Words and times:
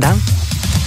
Gedaan. 0.00 0.22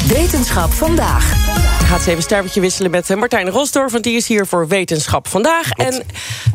Wetenschap 0.07 0.71
vandaag. 0.71 1.31
Ik 1.79 1.85
ga 1.89 1.95
eens 1.95 2.05
even 2.05 2.23
sterretje 2.23 2.61
wisselen 2.61 2.91
met 2.91 3.09
eh, 3.09 3.17
Martijn 3.17 3.49
Rosdorf, 3.49 3.91
want 3.91 4.03
die 4.03 4.15
is 4.15 4.27
hier 4.27 4.45
voor 4.45 4.67
Wetenschap 4.67 5.27
vandaag. 5.27 5.71
En 5.71 6.03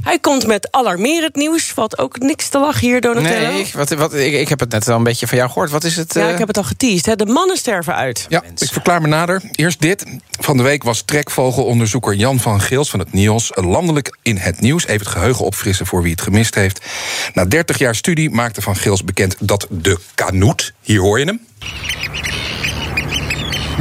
hij 0.03 0.19
komt 0.19 0.47
met 0.47 0.69
alarmerend 0.71 1.35
nieuws. 1.37 1.65
Valt 1.65 1.99
ook 1.99 2.19
niks 2.19 2.49
te 2.49 2.59
lachen 2.59 2.81
hier, 2.81 3.01
Donatello. 3.01 3.51
Nee, 3.51 3.71
wat, 3.75 3.91
wat, 3.91 4.15
ik, 4.15 4.33
ik 4.33 4.49
heb 4.49 4.61
het 4.61 4.71
net 4.71 4.89
al 4.89 4.97
een 4.97 5.03
beetje 5.03 5.27
van 5.27 5.39
jou 5.39 5.51
gehoord. 5.51 5.71
Wat 5.71 5.85
is 5.85 5.97
het? 5.97 6.15
Ja, 6.15 6.27
eh? 6.27 6.33
ik 6.33 6.39
heb 6.39 6.49
het 6.49 6.57
al 6.57 6.65
geteased. 6.65 7.07
Hè. 7.07 7.17
De 7.17 7.27
mannen 7.27 7.57
sterven 7.57 7.95
uit. 7.95 8.27
Ja, 8.29 8.43
ik 8.57 8.73
verklaar 8.73 9.01
me 9.01 9.09
nader. 9.09 9.43
Eerst 9.53 9.81
dit. 9.81 10.05
Van 10.41 10.57
de 10.57 10.63
week 10.63 10.83
was 10.83 11.03
trekvogelonderzoeker 11.03 12.15
Jan 12.15 12.41
van 12.41 12.61
Geels 12.61 12.91
van 12.91 12.99
het 12.99 13.13
NIOS... 13.13 13.51
landelijk 13.55 14.17
in 14.23 14.37
het 14.37 14.61
nieuws. 14.61 14.87
Even 14.87 15.07
het 15.07 15.15
geheugen 15.15 15.45
opfrissen 15.45 15.87
voor 15.87 16.03
wie 16.03 16.13
het 16.13 16.21
gemist 16.21 16.55
heeft. 16.55 16.81
Na 17.35 17.45
30 17.45 17.79
jaar 17.79 17.95
studie 17.95 18.31
maakte 18.31 18.63
Van 18.63 18.77
Geels 18.77 19.05
bekend 19.05 19.37
dat 19.39 19.67
de 19.71 19.99
kanoet... 20.15 20.73
hier 20.83 21.01
hoor 21.01 21.19
je 21.19 21.25
hem... 21.25 21.41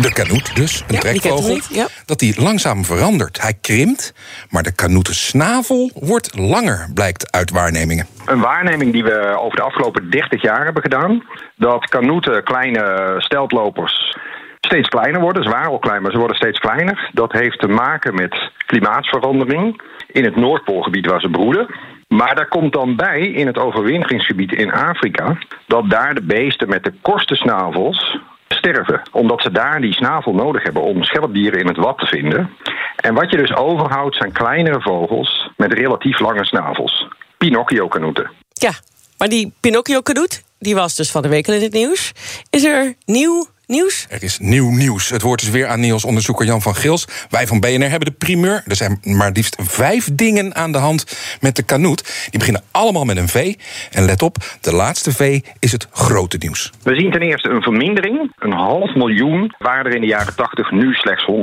De 0.02 0.14
kanoet 0.14 0.56
dus, 0.56 0.80
een 0.80 0.96
Ja, 0.96 1.02
die 1.02 1.20
trekvogel, 1.20 1.54
niet, 1.54 1.70
ja. 1.72 1.88
dat 2.06 2.20
die 2.20 2.42
langzaam 2.42 2.86
verandert. 2.86 3.42
Hij 3.42 3.54
krimpt, 3.62 4.14
maar 4.50 4.64
de 4.64 4.76
kanoeten 4.76 5.16
snavel 5.16 5.92
wordt 5.94 6.38
langer, 6.40 6.90
blijkt 6.94 7.32
uit 7.32 7.52
waarnemingen. 7.52 8.06
Een 8.26 8.40
waarneming 8.40 8.92
die 8.92 9.04
we 9.04 9.38
over 9.40 9.58
de 9.58 9.64
afgelopen 9.64 10.10
30 10.10 10.42
jaar 10.42 10.64
hebben 10.64 10.82
gedaan. 10.82 11.24
Dat 11.56 11.90
kanoeten, 11.90 12.44
kleine 12.44 13.16
steltlopers, 13.18 14.18
steeds 14.60 14.88
kleiner 14.88 15.22
worden. 15.22 15.44
Ze 15.44 15.50
waren 15.50 15.72
al 15.72 15.80
klein, 15.80 16.02
maar 16.02 16.12
ze 16.12 16.18
worden 16.18 16.38
steeds 16.38 16.60
kleiner. 16.60 17.10
Dat 17.14 17.32
heeft 17.32 17.60
te 17.60 17.68
maken 17.68 18.16
met 18.16 18.52
klimaatverandering 18.66 19.82
in 20.08 20.24
het 20.24 20.36
Noordpoolgebied 20.36 21.06
waar 21.06 21.22
ze 21.22 21.30
broeden. 21.30 21.68
Maar 22.08 22.36
daar 22.36 22.48
komt 22.48 22.74
dan 22.74 22.96
bij, 22.96 23.22
in 23.22 23.48
het 23.48 23.58
overwinteringsgebied 23.58 24.54
in 24.54 24.72
Afrika, 24.72 25.38
dat 25.68 25.90
daar 25.90 26.14
de 26.14 26.24
beesten 26.24 26.70
met 26.70 26.84
de 26.84 26.94
kortste 27.02 27.36
snavels 27.36 28.18
sterven. 28.58 29.02
Omdat 29.12 29.42
ze 29.42 29.52
daar 29.52 29.82
die 29.82 29.94
snavel 29.94 30.34
nodig 30.34 30.64
hebben 30.64 30.82
om 30.82 31.04
schelpdieren 31.04 31.60
in 31.60 31.68
het 31.68 31.78
wat 31.78 31.98
te 31.98 32.06
vinden. 32.06 32.50
En 32.96 33.14
wat 33.14 33.32
je 33.32 33.38
dus 33.38 33.56
overhoudt 33.56 34.16
zijn 34.16 34.32
kleinere 34.32 34.82
vogels 34.82 35.50
met 35.58 35.74
relatief 35.74 36.20
lange 36.20 36.46
snavels. 36.46 37.08
Pinocchio-kanoeten. 37.38 38.32
Ja, 38.54 38.72
maar 39.18 39.28
die 39.28 39.54
Pinocchio-kadoet, 39.60 40.44
die 40.60 40.76
was 40.76 40.96
dus 40.96 41.12
van 41.12 41.22
de 41.22 41.30
week 41.30 41.48
in 41.48 41.62
het 41.62 41.74
nieuws. 41.74 42.12
Is 42.50 42.64
er 42.64 42.94
nieuw 43.06 43.48
nieuws? 43.68 44.08
Er 44.10 44.24
is 44.24 44.40
nieuw 44.40 44.70
nieuws. 44.70 45.10
Het 45.10 45.22
woord 45.22 45.42
is 45.42 45.50
weer 45.50 45.68
aan 45.68 45.80
NIOS-onderzoeker 45.80 46.46
Jan 46.46 46.62
van 46.62 46.76
Gils. 46.76 47.08
Wij 47.30 47.48
van 47.48 47.60
BNR 47.60 47.90
hebben 47.90 48.10
de 48.10 48.16
primeur. 48.18 48.64
Er 48.68 48.76
zijn 48.76 49.00
maar 49.04 49.32
liefst 49.32 49.58
vijf 49.62 50.10
dingen 50.14 50.56
aan 50.56 50.72
de 50.72 50.78
hand 50.78 51.38
met 51.42 51.56
de 51.56 51.64
kanoet. 51.64 52.28
Die 52.30 52.40
beginnen 52.40 52.64
allemaal 52.72 53.06
met 53.06 53.18
een 53.18 53.28
V. 53.28 53.54
En 53.92 54.06
let 54.06 54.22
op, 54.22 54.36
de 54.62 54.74
laatste 54.74 55.12
V 55.12 55.40
is 55.60 55.72
het 55.72 55.88
grote 55.92 56.38
nieuws. 56.40 56.72
We 56.84 56.96
zien 56.96 57.12
ten 57.12 57.22
eerste 57.22 57.50
een 57.50 57.62
vermindering. 57.62 58.32
Een 58.36 58.52
half 58.52 58.96
miljoen 58.96 59.54
waren 59.58 59.86
er 59.86 59.96
in 59.96 60.02
de 60.02 60.08
jaren 60.08 60.36
80, 60.36 60.72
nu 60.72 60.94
slechts 60.94 61.26
100.000. 61.26 61.36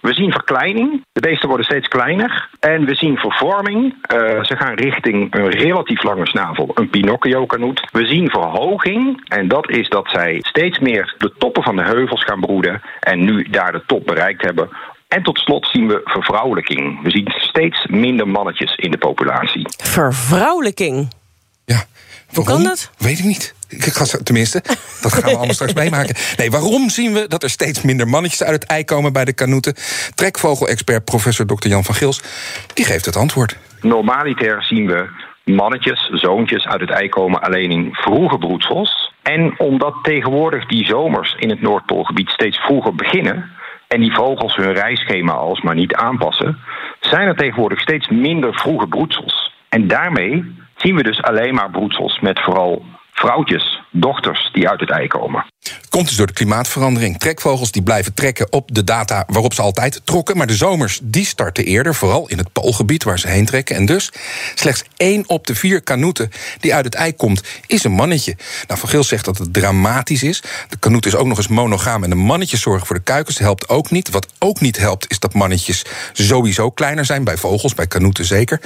We 0.00 0.14
zien 0.14 0.32
verkleining. 0.32 1.04
De 1.12 1.20
beesten 1.20 1.48
worden 1.48 1.66
steeds 1.66 1.88
kleiner. 1.88 2.48
En 2.60 2.84
we 2.84 2.94
zien 2.94 3.16
vervorming. 3.16 3.94
Eh, 4.00 4.18
ze 4.44 4.56
gaan 4.56 4.74
richting 4.74 5.34
een 5.34 5.50
relatief 5.50 6.02
lange 6.02 6.26
snavel, 6.26 6.70
een 6.74 6.90
Pinocchio-kanoet. 6.90 7.88
We 7.92 8.06
zien 8.06 8.30
verhoging. 8.30 9.28
En 9.28 9.48
dat 9.48 9.70
is 9.70 9.88
dat 9.88 10.08
zij 10.10 10.38
steeds 10.40 10.78
meer 10.78 11.14
de 11.18 11.32
toppen 11.52 11.74
van 11.74 11.76
de 11.76 11.92
heuvels 11.94 12.24
gaan 12.24 12.40
broeden. 12.40 12.82
En 13.00 13.24
nu 13.24 13.42
daar 13.42 13.72
de 13.72 13.82
top 13.86 14.06
bereikt 14.06 14.42
hebben. 14.42 14.68
En 15.08 15.22
tot 15.22 15.38
slot 15.38 15.68
zien 15.72 15.88
we 15.88 16.00
vervrouwelijking. 16.04 17.02
We 17.02 17.10
zien 17.10 17.28
steeds 17.36 17.86
minder 17.86 18.28
mannetjes 18.28 18.74
in 18.74 18.90
de 18.90 18.98
populatie. 18.98 19.66
Vervrouwelijking. 19.82 21.12
Ja. 21.64 21.84
Hoe 22.34 22.44
kan 22.44 22.62
dat? 22.62 22.90
Weet 22.98 23.18
ik 23.18 23.24
niet. 23.24 23.54
Ik 23.68 23.82
ga, 23.82 24.04
tenminste, 24.22 24.62
dat 25.02 25.12
gaan 25.12 25.22
we 25.22 25.36
allemaal 25.36 25.54
straks 25.54 25.72
meemaken. 25.82 26.14
Nee, 26.36 26.50
waarom 26.50 26.90
zien 26.90 27.12
we 27.12 27.28
dat 27.28 27.42
er 27.42 27.50
steeds 27.50 27.82
minder 27.82 28.08
mannetjes 28.08 28.42
uit 28.42 28.62
het 28.62 28.70
ei 28.70 28.84
komen 28.84 29.12
bij 29.12 29.24
de 29.24 29.32
kanoeten? 29.32 29.74
Trekvogelexpert 30.14 31.04
professor 31.04 31.46
Dr. 31.46 31.68
Jan 31.68 31.84
van 31.84 31.94
Gils, 31.94 32.22
die 32.74 32.84
geeft 32.84 33.04
het 33.04 33.16
antwoord. 33.16 33.56
Normaliter 33.80 34.64
zien 34.64 34.86
we 34.86 35.08
mannetjes, 35.44 36.10
zoontjes 36.12 36.66
uit 36.66 36.80
het 36.80 36.90
ei 36.90 37.08
komen 37.08 37.40
alleen 37.40 37.70
in 37.70 37.88
vroege 37.92 38.38
broedsels. 38.38 39.12
En 39.22 39.54
omdat 39.58 39.94
tegenwoordig 40.02 40.66
die 40.66 40.86
zomers 40.86 41.34
in 41.34 41.50
het 41.50 41.60
Noordpoolgebied 41.60 42.30
steeds 42.30 42.58
vroeger 42.58 42.94
beginnen 42.94 43.50
en 43.88 44.00
die 44.00 44.14
vogels 44.14 44.56
hun 44.56 44.72
reisschema 44.72 45.32
alsmaar 45.32 45.74
niet 45.74 45.94
aanpassen, 45.94 46.58
zijn 47.00 47.28
er 47.28 47.36
tegenwoordig 47.36 47.80
steeds 47.80 48.08
minder 48.08 48.54
vroege 48.54 48.86
broedsels. 48.86 49.52
En 49.68 49.88
daarmee 49.88 50.56
zien 50.76 50.96
we 50.96 51.02
dus 51.02 51.22
alleen 51.22 51.54
maar 51.54 51.70
broedsels 51.70 52.20
met 52.20 52.40
vooral 52.40 52.84
vrouwtjes, 53.12 53.80
dochters 53.90 54.48
die 54.52 54.68
uit 54.68 54.80
het 54.80 54.90
ei 54.90 55.06
komen. 55.06 55.44
Komt 55.88 56.06
dus 56.08 56.16
door 56.16 56.26
de 56.26 56.32
klimaatverandering. 56.32 57.18
Trekvogels 57.18 57.70
die 57.70 57.82
blijven 57.82 58.14
trekken 58.14 58.52
op 58.52 58.74
de 58.74 58.84
data 58.84 59.24
waarop 59.26 59.54
ze 59.54 59.62
altijd 59.62 60.00
trokken. 60.04 60.36
Maar 60.36 60.46
de 60.46 60.56
zomers 60.56 61.00
die 61.02 61.26
starten 61.26 61.64
eerder, 61.64 61.94
vooral 61.94 62.28
in 62.28 62.38
het 62.38 62.52
poolgebied 62.52 63.04
waar 63.04 63.18
ze 63.18 63.28
heen 63.28 63.46
trekken. 63.46 63.76
En 63.76 63.86
dus 63.86 64.12
slechts 64.54 64.84
één 64.96 65.28
op 65.28 65.46
de 65.46 65.54
vier 65.54 65.82
kanoeten 65.82 66.30
die 66.60 66.74
uit 66.74 66.84
het 66.84 66.94
ei 66.94 67.16
komt, 67.16 67.42
is 67.66 67.84
een 67.84 67.92
mannetje. 67.92 68.36
Nou, 68.66 68.80
Van 68.80 68.88
Gils 68.88 69.08
zegt 69.08 69.24
dat 69.24 69.38
het 69.38 69.52
dramatisch 69.52 70.22
is. 70.22 70.42
De 70.68 70.76
kanoet 70.78 71.06
is 71.06 71.14
ook 71.14 71.26
nog 71.26 71.36
eens 71.36 71.48
monogaam 71.48 72.04
en 72.04 72.10
de 72.10 72.16
mannetjes 72.16 72.60
zorgen 72.60 72.86
voor 72.86 72.96
de 72.96 73.02
kuikens. 73.02 73.38
Helpt 73.38 73.68
ook 73.68 73.90
niet. 73.90 74.10
Wat 74.10 74.26
ook 74.38 74.60
niet 74.60 74.76
helpt, 74.76 75.10
is 75.10 75.18
dat 75.18 75.34
mannetjes 75.34 75.84
sowieso 76.12 76.70
kleiner 76.70 77.04
zijn. 77.04 77.24
Bij 77.24 77.36
vogels, 77.36 77.74
bij 77.74 77.86
kanoeten 77.86 78.24
zeker. 78.24 78.60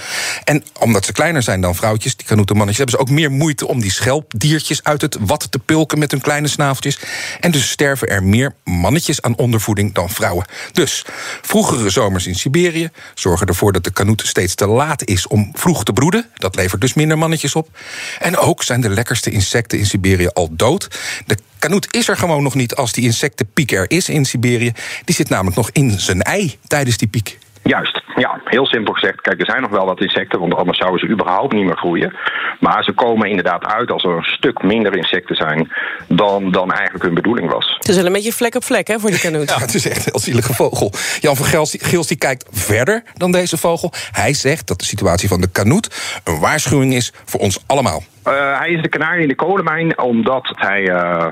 En 0.45 0.65
omdat 0.79 1.05
ze 1.05 1.13
kleiner 1.13 1.43
zijn 1.43 1.61
dan 1.61 1.75
vrouwtjes, 1.75 2.17
die 2.17 2.27
kanoetenmannetjes, 2.27 2.85
hebben 2.85 3.07
ze 3.07 3.13
ook 3.13 3.19
meer 3.19 3.31
moeite 3.31 3.67
om 3.67 3.81
die 3.81 3.93
schelpdiertjes 3.93 4.83
uit 4.83 5.01
het 5.01 5.17
wat 5.21 5.51
te 5.51 5.59
pulken 5.59 5.99
met 5.99 6.11
hun 6.11 6.21
kleine 6.21 6.49
snaveltjes. 6.49 6.92
En 7.41 7.51
dus 7.51 7.71
sterven 7.71 8.09
er 8.09 8.23
meer 8.23 8.55
mannetjes 8.65 9.23
aan 9.23 9.37
ondervoeding 9.37 9.95
dan 9.95 10.11
vrouwen. 10.11 10.47
Dus 10.73 11.05
vroegere 11.43 11.91
zomers 11.91 12.27
in 12.27 12.35
Siberië 12.35 12.91
zorgen 13.15 13.47
ervoor 13.47 13.73
dat 13.73 13.85
de 13.85 13.93
kanoet 13.93 14.23
steeds 14.27 14.55
te 14.55 14.67
laat 14.67 15.07
is 15.07 15.27
om 15.27 15.51
vroeg 15.53 15.85
te 15.85 15.93
broeden. 15.93 16.31
Dat 16.35 16.57
levert 16.57 16.81
dus 16.81 16.95
minder 16.95 17.19
mannetjes 17.19 17.55
op. 17.55 17.79
En 18.19 18.37
ook 18.37 18.63
zijn 18.63 18.81
de 18.81 18.91
lekkerste 18.91 19.31
insecten 19.31 19.79
in 19.79 19.87
Siberië 19.87 20.29
al 20.29 20.49
dood. 20.51 20.89
De 21.27 21.37
kanoet 21.59 21.95
is 21.95 22.09
er 22.09 22.17
gewoon 22.17 22.43
nog 22.43 22.55
niet 22.55 22.75
als 22.75 22.93
die 22.93 23.05
insectenpiek 23.05 23.73
er 23.73 23.91
is 23.91 24.09
in 24.09 24.25
Siberië. 24.25 24.73
Die 25.05 25.15
zit 25.15 25.29
namelijk 25.29 25.57
nog 25.57 25.71
in 25.73 26.01
zijn 26.01 26.23
ei 26.23 26.59
tijdens 26.67 26.97
die 26.97 27.09
piek. 27.09 27.39
Juist, 27.63 28.03
ja, 28.17 28.41
heel 28.45 28.67
simpel 28.67 28.95
gezegd. 28.95 29.21
Kijk, 29.21 29.41
er 29.41 29.47
zijn 29.47 29.63
nog 29.63 29.71
wel 29.71 29.87
wat 29.87 30.01
insecten, 30.01 30.41
want 30.41 30.55
anders 30.55 30.79
zouden 30.79 31.01
ze 31.01 31.09
überhaupt 31.09 31.53
niet 31.53 31.65
meer 31.65 31.77
groeien. 31.77 32.17
Maar 32.61 32.85
ze 32.85 32.93
komen 32.93 33.29
inderdaad 33.29 33.65
uit 33.65 33.91
als 33.91 34.05
er 34.05 34.11
een 34.11 34.25
stuk 34.25 34.63
minder 34.63 34.97
insecten 34.97 35.37
zijn 35.37 35.73
dan, 36.09 36.51
dan 36.51 36.73
eigenlijk 36.73 37.05
hun 37.05 37.15
bedoeling 37.15 37.51
was. 37.51 37.75
Het 37.79 37.89
is 37.89 37.97
wel 37.97 38.07
een 38.07 38.13
beetje 38.13 38.33
vlek 38.33 38.55
op 38.55 38.65
vlek 38.65 38.89
hè, 38.89 38.99
voor 38.99 39.11
die 39.11 39.21
kanoet. 39.21 39.51
Ja, 39.53 39.59
het 39.59 39.75
is 39.75 39.89
echt 39.89 39.97
een 39.97 40.13
heel 40.13 40.21
zielige 40.21 40.55
vogel. 40.55 40.93
Jan 41.21 41.37
van 41.37 41.67
Gils 41.69 42.07
die 42.07 42.17
kijkt 42.17 42.49
verder 42.51 43.03
dan 43.15 43.33
deze 43.33 43.57
vogel. 43.57 43.93
Hij 44.13 44.35
zegt 44.35 44.67
dat 44.67 44.79
de 44.79 44.85
situatie 44.85 45.29
van 45.29 45.41
de 45.41 45.51
kanoet 45.51 46.21
een 46.25 46.41
waarschuwing 46.41 46.95
is 46.95 47.13
voor 47.25 47.41
ons 47.41 47.65
allemaal. 47.67 48.03
Uh, 48.27 48.59
hij 48.59 48.71
is 48.71 48.83
de 48.83 48.89
kanarie 48.89 49.23
in 49.23 49.29
de 49.29 49.35
kolenmijn 49.35 49.99
omdat 49.99 50.53
hij 50.55 50.81
uh, 50.81 51.27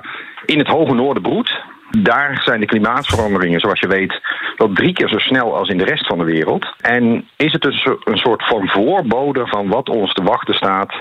in 0.47 0.59
het 0.59 0.69
hoge 0.69 0.95
noorden 0.95 1.23
broedt. 1.23 1.70
Daar 1.99 2.43
zijn 2.43 2.61
de 2.61 2.67
klimaatveranderingen, 2.67 3.61
zoals 3.61 3.81
je 3.81 3.89
weet, 3.89 4.21
wel 4.57 4.73
drie 4.73 4.93
keer 4.93 5.09
zo 5.09 5.19
snel 5.19 5.57
als 5.57 5.69
in 5.69 5.79
de 5.79 5.85
rest 5.85 6.07
van 6.07 6.19
de 6.19 6.25
wereld. 6.25 6.75
En 6.81 7.29
is 7.37 7.53
het 7.53 7.63
dus 7.63 7.87
een 8.05 8.17
soort 8.17 8.47
van 8.47 8.69
voorbode 8.69 9.47
van 9.47 9.69
wat 9.69 9.89
ons 9.89 10.13
te 10.13 10.23
wachten 10.23 10.55
staat 10.55 10.93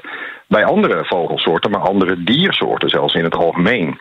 bij 0.50 0.66
andere 0.66 1.06
vogelsoorten, 1.06 1.72
maar 1.72 1.80
andere 1.82 2.24
diersoorten 2.24 2.90
zelfs 2.90 3.14
in 3.14 3.24
het 3.24 3.36
algemeen. 3.36 4.00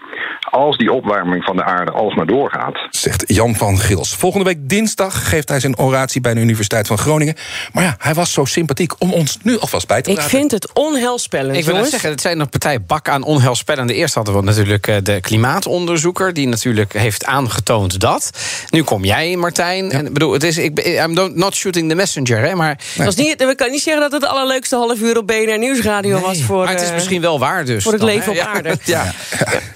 Als 0.50 0.76
die 0.76 0.92
opwarming 0.92 1.44
van 1.44 1.56
de 1.56 1.64
aarde 1.64 1.90
alsmaar 1.90 2.26
doorgaat. 2.26 2.78
Zegt 2.90 3.24
Jan 3.26 3.54
van 3.56 3.78
Gils. 3.78 4.14
Volgende 4.16 4.44
week 4.44 4.68
dinsdag 4.68 5.28
geeft 5.28 5.48
hij 5.48 5.60
zijn 5.60 5.78
oratie 5.78 6.20
bij 6.20 6.34
de 6.34 6.40
Universiteit 6.40 6.86
van 6.86 6.98
Groningen. 6.98 7.34
Maar 7.72 7.84
ja, 7.84 7.94
hij 7.98 8.14
was 8.14 8.32
zo 8.32 8.44
sympathiek 8.44 8.92
om 8.98 9.12
ons 9.12 9.38
nu 9.42 9.58
alvast 9.58 9.86
bij 9.86 10.02
te 10.02 10.10
Ik 10.10 10.16
praten. 10.16 10.38
vind 10.38 10.50
het 10.50 10.72
onheilspellend, 10.72 11.56
Ik 11.56 11.64
wil 11.64 11.84
zeggen, 11.84 12.10
het 12.10 12.20
zijn 12.20 12.40
een 12.40 12.48
partij 12.48 12.82
bak 12.82 13.08
aan 13.08 13.22
onheilspellende. 13.22 13.94
Eerst 13.94 14.14
hadden 14.14 14.34
we 14.34 14.42
natuurlijk 14.42 14.86
eh, 14.86 14.96
de 15.02 15.20
klimaatonderzoeker... 15.20 16.32
die 16.32 16.48
natuurlijk 16.48 16.92
heeft 16.92 17.24
aangetoond 17.24 18.00
dat. 18.00 18.30
Nu 18.70 18.82
kom 18.82 19.04
jij, 19.04 19.36
Martijn. 19.36 19.90
En, 19.90 20.06
ik 20.06 20.12
bedoel, 20.12 20.32
het 20.32 20.42
is, 20.42 20.58
ik, 20.58 20.78
I'm 20.86 21.12
not- 21.34 21.54
shooting 21.54 21.88
the 21.88 21.94
messenger, 21.94 22.38
hè, 22.38 22.54
maar... 22.54 22.78
Het 22.94 23.04
was 23.04 23.14
niet, 23.16 23.36
we 23.38 23.54
kunnen 23.54 23.70
niet 23.70 23.82
zeggen 23.82 24.02
dat 24.02 24.12
het 24.12 24.20
de 24.20 24.28
allerleukste 24.28 24.76
half 24.76 25.00
uur 25.00 25.18
op 25.18 25.26
BNR 25.26 25.58
Nieuwsradio 25.58 26.20
was 26.20 26.37
was 26.38 26.46
voor, 26.46 26.64
maar 26.64 26.72
het 26.72 26.82
is 26.82 26.88
eh, 26.88 26.94
misschien 26.94 27.20
wel 27.20 27.38
waar 27.38 27.64
dus. 27.64 27.82
voor 27.82 27.92
het 27.92 28.00
dan, 28.00 28.10
leven 28.10 28.24
hè? 28.24 28.30
op 28.30 28.36
Ja. 28.44 28.52
aarde. 28.52 28.78
Ja. 28.84 29.12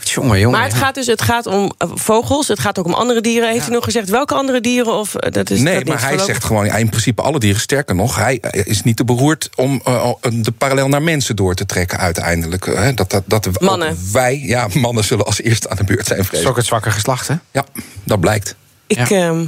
Jongen, 0.03 0.38
jongen. 0.38 0.59
Maar 0.59 0.69
het 0.69 0.76
gaat 0.79 0.94
dus 0.94 1.06
het 1.06 1.23
gaat 1.23 1.47
om 1.47 1.73
eh, 1.79 1.88
vogels, 1.94 2.49
het 2.49 2.59
gaat 2.59 2.79
ook 2.79 2.85
om 2.87 2.93
andere 2.94 3.20
dieren. 3.20 3.50
Heeft 3.50 3.69
u 3.69 3.73
nog 3.73 3.85
gezegd 3.85 4.09
welke 4.09 4.35
andere 4.35 4.61
dieren? 4.61 4.93
Of, 4.99 5.14
eh, 5.14 5.32
dat 5.32 5.50
is 5.50 5.61
nee, 5.61 5.75
dat 5.75 5.85
maar 5.85 5.99
hij 5.99 6.09
voorlopig? 6.09 6.35
zegt 6.35 6.44
gewoon 6.44 6.64
ja, 6.64 6.75
in 6.76 6.88
principe 6.88 7.23
alle 7.23 7.38
dieren. 7.38 7.61
Sterker 7.61 7.94
nog, 7.94 8.17
hij 8.17 8.35
is 8.64 8.82
niet 8.82 8.97
te 8.97 9.05
beroerd 9.05 9.49
om 9.56 9.82
de 10.31 10.53
parallel 10.59 10.88
naar 10.88 11.03
mensen 11.03 11.37
door 11.37 11.55
te 11.55 11.67
trekken 11.67 11.99
uiteindelijk. 11.99 12.67
eh, 12.67 12.88
dat, 12.94 13.11
dat, 13.11 13.23
dat 13.26 13.61
Mannen. 13.61 13.99
Wij, 14.12 14.38
ja, 14.44 14.69
mannen 14.75 15.05
zullen 15.05 15.25
als 15.26 15.41
eerste 15.43 15.69
aan 15.69 15.76
de 15.76 15.85
beurt 15.85 16.06
zijn, 16.06 16.19
Het 16.19 16.29
vrees 16.29 16.41
is 16.41 16.44
ik. 16.47 16.50
ook 16.50 16.56
het 16.56 16.67
zwakke 16.67 16.91
geslacht, 16.91 17.29
hè? 17.29 17.35
Ja, 17.50 17.64
dat 18.05 18.20
blijkt. 18.20 18.55
Ik, 18.87 19.09
Ja. 19.09 19.26
ehm, 19.29 19.47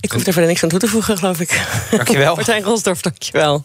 ik 0.00 0.10
hoef 0.12 0.26
er 0.26 0.32
verder 0.32 0.50
niks 0.50 0.62
aan 0.62 0.68
toe 0.68 0.78
te 0.78 0.88
voegen, 0.88 1.18
geloof 1.18 1.40
ik. 1.40 1.60
Dankjewel. 1.90 2.34
Martijn 2.36 2.62
Rosdorf, 2.62 3.00
dankjewel. 3.00 3.64